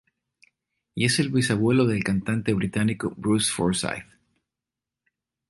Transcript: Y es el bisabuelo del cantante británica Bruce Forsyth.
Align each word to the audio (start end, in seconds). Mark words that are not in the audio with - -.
Y 0.95 1.05
es 1.05 1.19
el 1.19 1.29
bisabuelo 1.29 1.85
del 1.85 2.03
cantante 2.03 2.55
británica 2.55 3.07
Bruce 3.17 3.51
Forsyth. 3.51 4.07